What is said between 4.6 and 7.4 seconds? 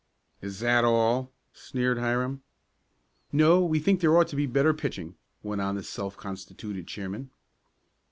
pitching," went on the self constituted chairman.